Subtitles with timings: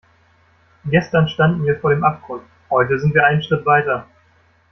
[0.85, 4.07] Gestern standen wir vor dem Abgrund, heute sind wir einen Schritt weiter.